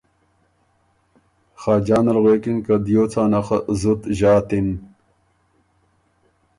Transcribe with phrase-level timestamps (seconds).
[1.61, 4.67] خاجان ال غوېکِن که ”دیو څانه خه زُت ݫاتِن۔